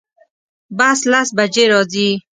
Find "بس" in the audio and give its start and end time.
0.77-0.99